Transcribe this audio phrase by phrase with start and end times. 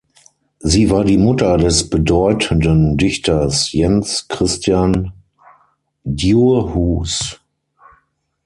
[0.61, 5.13] Sie war die Mutter des bedeutenden Dichters Jens Christian
[6.05, 7.39] Djurhuus.